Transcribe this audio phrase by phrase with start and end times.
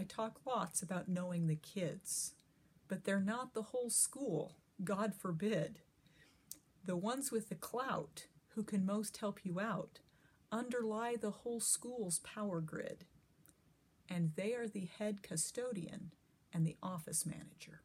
[0.00, 2.32] I talk lots about knowing the kids,
[2.88, 5.80] but they're not the whole school, God forbid.
[6.82, 8.24] The ones with the clout
[8.54, 9.98] who can most help you out
[10.50, 13.04] underlie the whole school's power grid,
[14.08, 16.12] and they are the head custodian
[16.50, 17.82] and the office manager.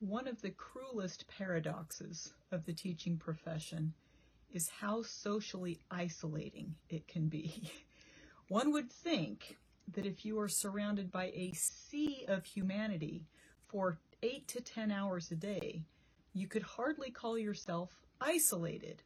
[0.00, 3.94] One of the cruelest paradoxes of the teaching profession
[4.52, 7.70] is how socially isolating it can be.
[8.48, 9.58] One would think
[9.92, 13.26] that if you are surrounded by a sea of humanity
[13.68, 15.82] for eight to ten hours a day,
[16.32, 17.90] you could hardly call yourself
[18.20, 19.02] isolated.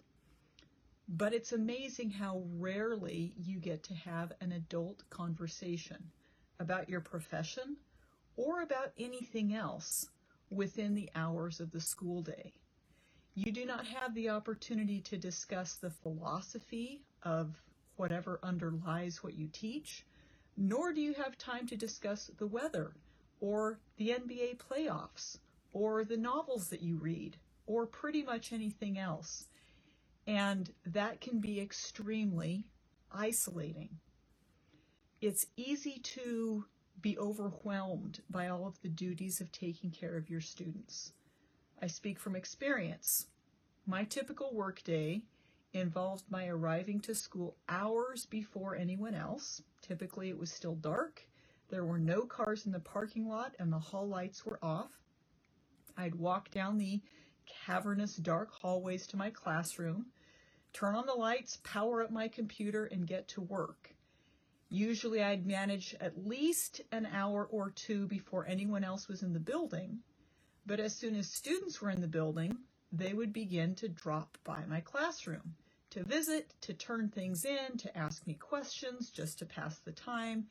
[1.08, 6.10] But it's amazing how rarely you get to have an adult conversation
[6.58, 7.76] about your profession
[8.36, 10.08] or about anything else
[10.50, 12.52] within the hours of the school day.
[13.36, 17.60] You do not have the opportunity to discuss the philosophy of
[17.96, 20.06] whatever underlies what you teach,
[20.56, 22.92] nor do you have time to discuss the weather
[23.40, 25.38] or the NBA playoffs
[25.72, 27.36] or the novels that you read
[27.66, 29.46] or pretty much anything else.
[30.28, 32.68] And that can be extremely
[33.10, 33.98] isolating.
[35.20, 36.66] It's easy to
[37.00, 41.12] be overwhelmed by all of the duties of taking care of your students.
[41.82, 43.26] I speak from experience.
[43.86, 45.24] My typical workday
[45.74, 49.60] involved my arriving to school hours before anyone else.
[49.82, 51.28] Typically, it was still dark.
[51.68, 54.98] There were no cars in the parking lot, and the hall lights were off.
[55.98, 57.02] I'd walk down the
[57.44, 60.06] cavernous dark hallways to my classroom,
[60.72, 63.94] turn on the lights, power up my computer, and get to work.
[64.70, 69.40] Usually I'd manage at least an hour or two before anyone else was in the
[69.40, 69.98] building,
[70.64, 72.56] but as soon as students were in the building,
[72.96, 75.54] they would begin to drop by my classroom
[75.90, 80.46] to visit, to turn things in, to ask me questions, just to pass the time.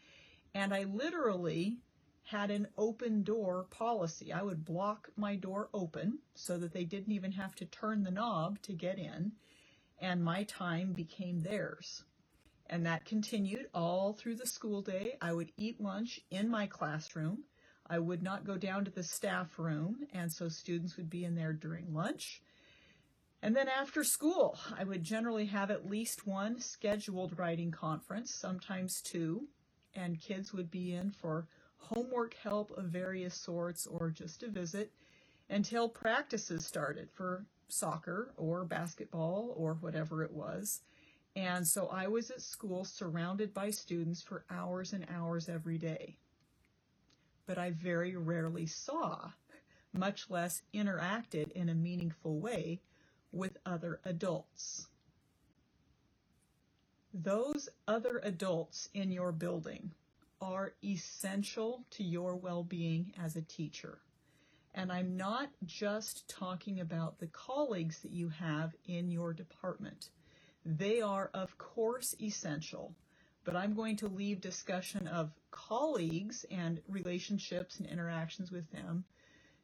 [0.53, 1.79] And I literally
[2.23, 4.31] had an open door policy.
[4.31, 8.11] I would block my door open so that they didn't even have to turn the
[8.11, 9.33] knob to get in,
[9.99, 12.03] and my time became theirs.
[12.67, 15.17] And that continued all through the school day.
[15.21, 17.43] I would eat lunch in my classroom.
[17.87, 21.35] I would not go down to the staff room, and so students would be in
[21.35, 22.41] there during lunch.
[23.41, 29.01] And then after school, I would generally have at least one scheduled writing conference, sometimes
[29.01, 29.47] two,
[29.93, 34.93] and kids would be in for homework help of various sorts or just a visit
[35.49, 40.81] until practices started for soccer or basketball or whatever it was.
[41.35, 46.17] And so I was at school surrounded by students for hours and hours every day.
[47.45, 49.31] But I very rarely saw,
[49.91, 52.81] much less interacted in a meaningful way
[53.31, 54.87] with other adults.
[57.13, 59.91] Those other adults in your building
[60.41, 63.99] are essential to your well being as a teacher.
[64.73, 70.09] And I'm not just talking about the colleagues that you have in your department.
[70.65, 72.95] They are, of course, essential,
[73.43, 79.03] but I'm going to leave discussion of colleagues and relationships and interactions with them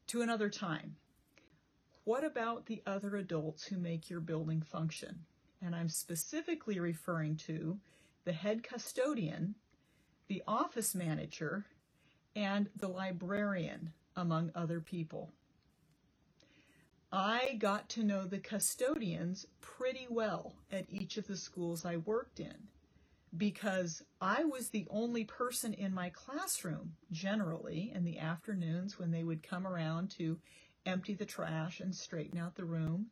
[0.07, 0.95] to another time.
[2.03, 5.19] What about the other adults who make your building function?
[5.61, 7.79] And I'm specifically referring to
[8.25, 9.55] the head custodian,
[10.27, 11.65] the office manager,
[12.35, 15.31] and the librarian, among other people.
[17.11, 22.39] I got to know the custodians pretty well at each of the schools I worked
[22.39, 22.67] in
[23.37, 29.23] because I was the only person in my classroom generally in the afternoons when they
[29.23, 30.39] would come around to
[30.85, 33.07] empty the trash and straighten out the room.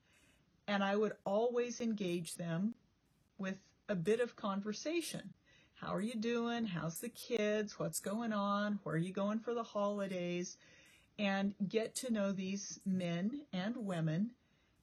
[0.67, 2.73] And I would always engage them
[3.38, 3.57] with
[3.88, 5.33] a bit of conversation.
[5.75, 6.66] How are you doing?
[6.66, 7.78] How's the kids?
[7.78, 8.79] What's going on?
[8.84, 10.57] Where are you going for the holidays?
[11.19, 14.31] and get to know these men and women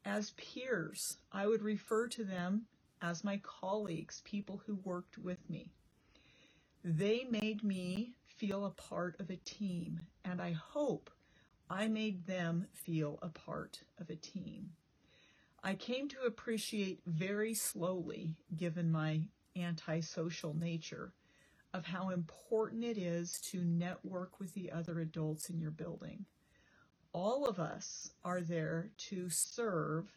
[0.04, 1.18] as peers.
[1.32, 2.62] I would refer to them
[3.04, 5.70] as my colleagues, people who worked with me.
[6.82, 11.10] They made me feel a part of a team, and I hope
[11.68, 14.70] I made them feel a part of a team.
[15.62, 21.12] I came to appreciate very slowly, given my antisocial nature,
[21.74, 26.24] of how important it is to network with the other adults in your building.
[27.12, 30.10] All of us are there to serve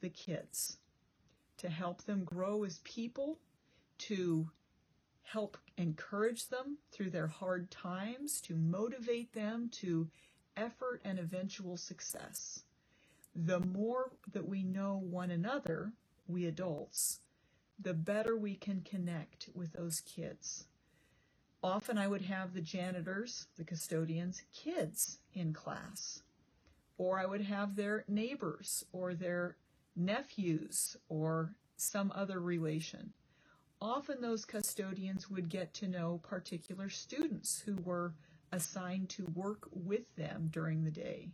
[0.00, 0.78] the kids,
[1.60, 3.38] to help them grow as people,
[3.98, 4.50] to
[5.22, 10.08] help encourage them through their hard times, to motivate them to
[10.56, 12.64] effort and eventual success.
[13.34, 15.92] The more that we know one another,
[16.26, 17.20] we adults,
[17.78, 20.64] the better we can connect with those kids.
[21.62, 26.22] Often I would have the janitors, the custodians, kids in class.
[26.96, 29.56] Or I would have their neighbors or their
[29.96, 33.12] nephews or some other relation.
[33.80, 38.14] Often those custodians would get to know particular students who were
[38.52, 41.30] assigned to work with them during the day.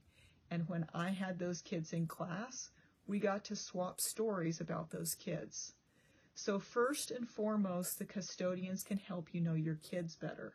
[0.50, 2.70] And when I had those kids in class,
[3.06, 5.74] we got to swap stories about those kids.
[6.34, 10.54] So first and foremost, the custodians can help you know your kids better.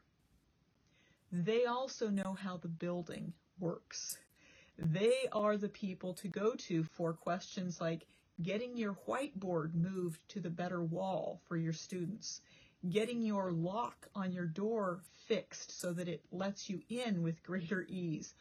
[1.31, 4.17] They also know how the building works.
[4.83, 8.07] They are the people to go to for questions like
[8.41, 12.41] getting your whiteboard moved to the better wall for your students,
[12.89, 17.85] getting your lock on your door fixed so that it lets you in with greater
[17.89, 18.33] ease,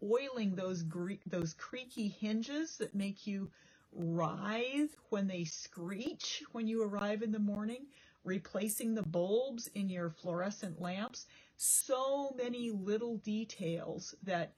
[0.00, 3.50] oiling those gre- those creaky hinges that make you
[3.90, 7.88] writhe when they screech when you arrive in the morning,
[8.22, 11.26] replacing the bulbs in your fluorescent lamps.
[11.56, 14.52] So many little details that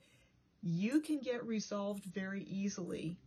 [0.63, 3.19] you can get resolved very easily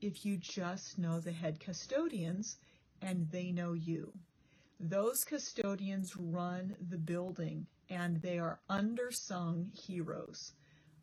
[0.00, 2.56] if you just know the head custodians
[3.02, 4.12] and they know you.
[4.78, 10.52] Those custodians run the building and they are undersung heroes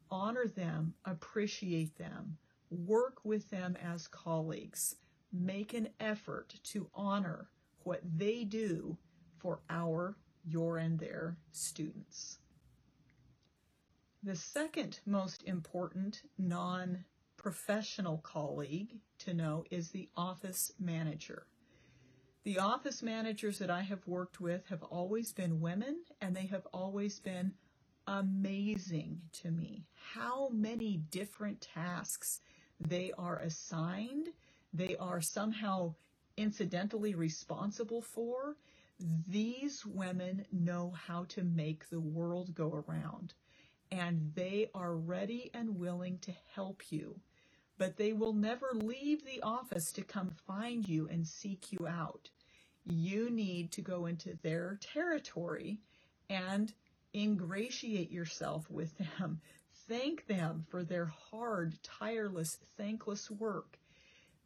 [0.10, 2.38] honor them, appreciate them,
[2.70, 4.96] work with them as colleagues,
[5.32, 7.50] make an effort to honor
[7.84, 8.98] what they do
[9.38, 12.40] for our, your, and their students.
[14.28, 17.06] The second most important non
[17.38, 21.48] professional colleague to know is the office manager.
[22.44, 26.68] The office managers that I have worked with have always been women and they have
[26.74, 27.54] always been
[28.06, 32.42] amazing to me how many different tasks
[32.82, 34.28] they are assigned,
[34.74, 35.96] they are somehow
[36.36, 38.58] incidentally responsible for.
[39.26, 43.34] These women know how to make the world go around,
[43.92, 47.20] and they are ready and willing to help you.
[47.78, 52.30] But they will never leave the office to come find you and seek you out.
[52.86, 55.80] You need to go into their territory
[56.30, 56.74] and
[57.14, 59.42] ingratiate yourself with them.
[59.88, 63.78] Thank them for their hard, tireless, thankless work.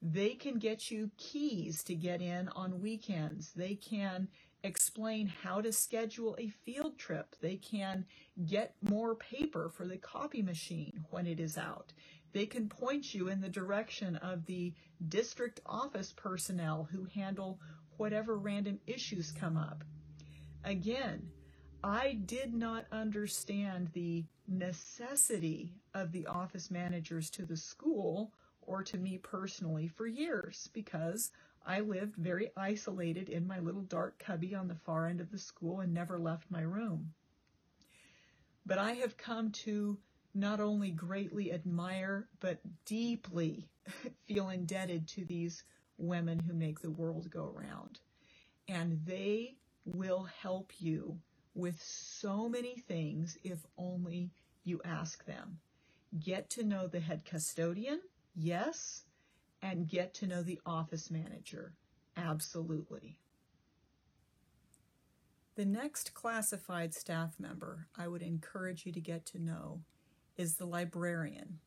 [0.01, 3.51] They can get you keys to get in on weekends.
[3.55, 4.27] They can
[4.63, 7.35] explain how to schedule a field trip.
[7.41, 8.05] They can
[8.45, 11.93] get more paper for the copy machine when it is out.
[12.33, 14.73] They can point you in the direction of the
[15.09, 17.59] district office personnel who handle
[17.97, 19.83] whatever random issues come up.
[20.63, 21.27] Again,
[21.83, 28.97] I did not understand the necessity of the office managers to the school or to
[28.97, 31.31] me personally for years because
[31.65, 35.37] I lived very isolated in my little dark cubby on the far end of the
[35.37, 37.13] school and never left my room.
[38.65, 39.97] But I have come to
[40.33, 43.67] not only greatly admire, but deeply
[44.27, 45.63] feel indebted to these
[45.97, 47.99] women who make the world go round.
[48.67, 49.55] And they
[49.85, 51.19] will help you
[51.53, 54.31] with so many things if only
[54.63, 55.59] you ask them.
[56.19, 58.01] Get to know the head custodian,
[58.35, 59.03] yes,
[59.61, 61.73] and get to know the office manager,
[62.17, 63.17] absolutely.
[65.55, 69.81] The next classified staff member I would encourage you to get to know
[70.37, 71.59] is the librarian.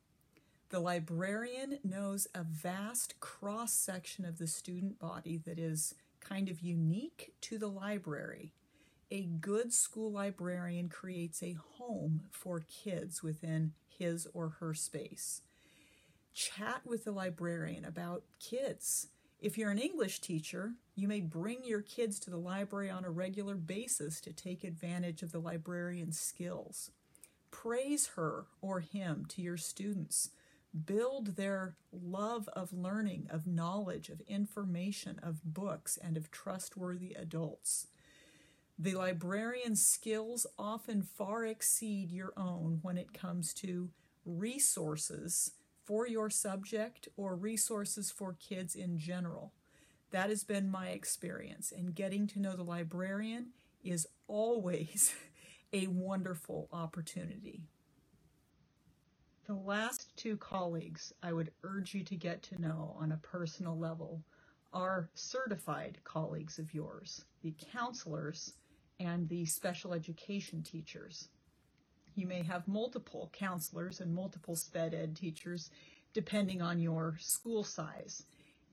[0.71, 6.61] The librarian knows a vast cross section of the student body that is kind of
[6.61, 8.55] unique to the library
[9.15, 15.43] a good school librarian creates a home for kids within his or her space.
[16.35, 19.07] Chat with the librarian about kids.
[19.41, 23.11] If you're an English teacher, you may bring your kids to the library on a
[23.11, 26.91] regular basis to take advantage of the librarian's skills.
[27.53, 30.31] Praise her or him to your students.
[30.87, 37.87] Build their love of learning, of knowledge, of information, of books, and of trustworthy adults.
[38.77, 43.91] The librarian's skills often far exceed your own when it comes to
[44.27, 45.53] resources
[45.85, 49.53] for your subject or resources for kids in general.
[50.11, 53.49] That has been my experience, and getting to know the librarian
[53.83, 55.15] is always
[55.73, 57.63] a wonderful opportunity.
[59.47, 63.77] The last two colleagues I would urge you to get to know on a personal
[63.79, 64.23] level
[64.73, 68.55] are certified colleagues of yours, the counselors
[69.01, 71.29] and the special education teachers.
[72.15, 75.71] You may have multiple counselors and multiple sped ed teachers
[76.13, 78.25] depending on your school size.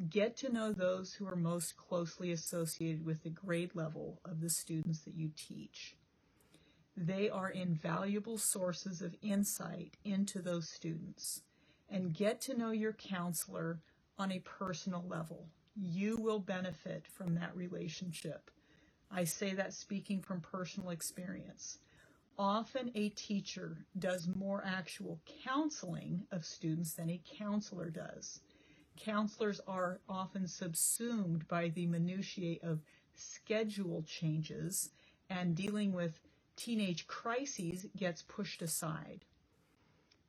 [0.10, 4.50] Get to know those who are most closely associated with the grade level of the
[4.50, 5.96] students that you teach.
[6.96, 11.42] They are invaluable sources of insight into those students.
[11.90, 13.80] And get to know your counselor
[14.18, 15.48] on a personal level.
[15.76, 18.52] You will benefit from that relationship.
[19.10, 21.80] I say that speaking from personal experience.
[22.38, 28.40] Often a teacher does more actual counseling of students than a counselor does.
[28.98, 32.82] Counselors are often subsumed by the minutiae of
[33.14, 34.90] schedule changes
[35.30, 36.20] and dealing with
[36.56, 39.26] teenage crises gets pushed aside.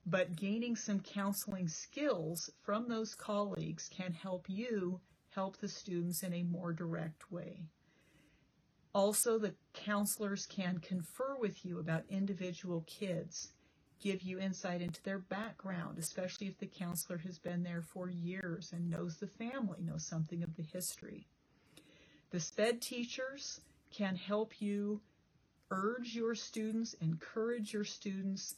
[0.05, 6.35] But gaining some counseling skills from those colleagues can help you help the students in
[6.35, 7.63] a more direct way.
[8.95, 13.53] Also, the counselors can confer with you about individual kids,
[14.01, 18.73] give you insight into their background, especially if the counselor has been there for years
[18.73, 21.27] and knows the family, knows something of the history.
[22.31, 25.01] The SPED teachers can help you
[25.71, 28.57] urge your students, encourage your students,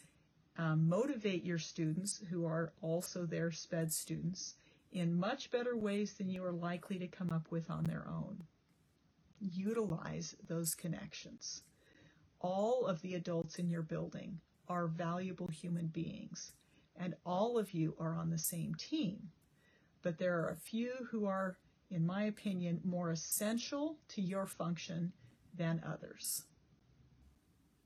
[0.58, 4.54] um, motivate your students who are also their SPED students
[4.92, 8.42] in much better ways than you are likely to come up with on their own
[9.40, 11.62] utilize those connections.
[12.40, 16.52] All of the adults in your building are valuable human beings,
[16.96, 19.30] and all of you are on the same team.
[20.02, 21.56] But there are a few who are,
[21.90, 25.12] in my opinion, more essential to your function
[25.56, 26.44] than others.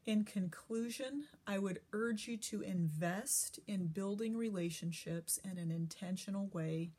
[0.06, 6.92] In conclusion, I would urge you to invest in building relationships in an intentional way,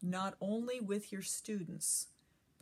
[0.00, 2.06] not only with your students,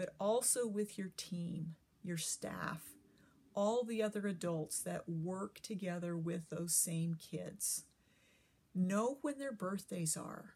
[0.00, 2.94] but also with your team, your staff,
[3.54, 7.84] all the other adults that work together with those same kids.
[8.74, 10.54] Know when their birthdays are.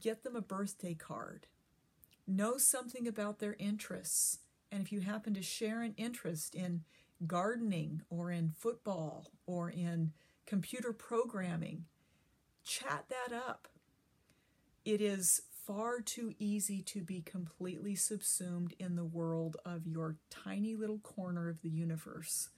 [0.00, 1.48] Get them a birthday card.
[2.26, 4.38] Know something about their interests.
[4.70, 6.84] And if you happen to share an interest in
[7.26, 10.12] gardening or in football or in
[10.46, 11.84] computer programming,
[12.64, 13.68] chat that up.
[14.86, 20.74] It is far too easy to be completely subsumed in the world of your tiny
[20.74, 22.48] little corner of the universe.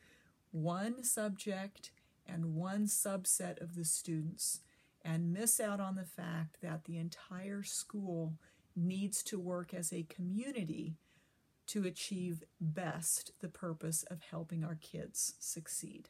[0.53, 1.91] One subject
[2.27, 4.61] and one subset of the students,
[5.03, 8.35] and miss out on the fact that the entire school
[8.75, 10.97] needs to work as a community
[11.67, 16.09] to achieve best the purpose of helping our kids succeed.